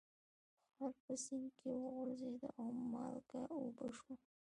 خر 0.75 0.91
په 1.03 1.13
سیند 1.23 1.49
کې 1.59 1.69
وغورځید 1.75 2.41
او 2.59 2.67
مالګه 2.91 3.41
اوبه 3.57 3.87
شوه. 3.97 4.15